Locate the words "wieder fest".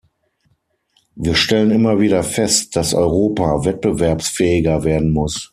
1.99-2.75